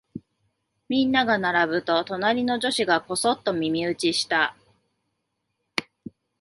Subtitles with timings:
[0.89, 4.57] みんなが並ぶと、隣の女子がこそっと耳打ちした。